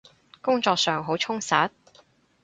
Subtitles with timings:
[0.41, 1.69] 工作上好充實？